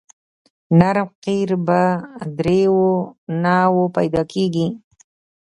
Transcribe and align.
نرم 0.79 1.09
قیر 1.23 1.49
په 1.67 1.79
دریو 2.37 2.81
نوعو 3.43 3.83
پیدا 3.95 4.21
کیږي 4.33 4.67